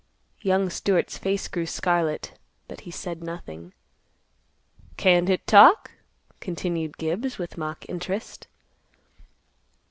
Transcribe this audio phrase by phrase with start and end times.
[0.41, 2.33] Young Stewart's face grew scarlet,
[2.67, 3.71] but he said nothing.
[4.97, 5.91] "Can't hit talk?"
[6.39, 8.47] continued Gibbs with mock interest.